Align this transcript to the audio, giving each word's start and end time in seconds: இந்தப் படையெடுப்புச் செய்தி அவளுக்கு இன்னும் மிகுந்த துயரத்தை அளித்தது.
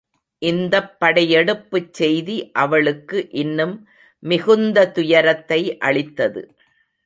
இந்தப் 0.41 0.95
படையெடுப்புச் 0.99 1.93
செய்தி 1.93 2.51
அவளுக்கு 2.55 3.29
இன்னும் 3.35 3.75
மிகுந்த 4.23 4.87
துயரத்தை 4.91 5.61
அளித்தது. 5.81 6.43